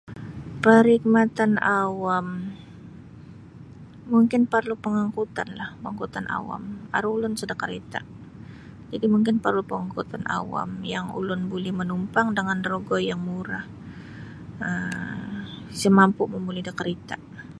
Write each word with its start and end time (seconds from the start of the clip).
Parkhidmatan 0.63 1.51
awam 1.79 2.27
mungkin 4.11 4.41
perlu 4.53 4.73
pengangkutan 4.85 5.49
lah 5.59 5.69
pengangkutan 5.81 6.25
awam 6.37 6.63
aru 6.97 7.07
ulun 7.17 7.33
sada 7.39 7.55
karita 7.63 8.01
jadi 8.91 9.05
mungkin 9.13 9.35
parlu 9.43 9.61
pengangkutan 9.71 10.23
awam 10.37 10.69
yang 10.93 11.05
ulun 11.19 11.41
buli 11.51 11.71
mamumpang 11.79 12.27
dengan 12.37 12.59
rogo 12.69 12.97
yang 13.09 13.21
murah 13.27 13.65
um 14.65 15.35
isa 15.75 15.89
mampu 15.99 16.21
momoli 16.33 16.61
da 16.67 16.73
karita. 16.79 17.17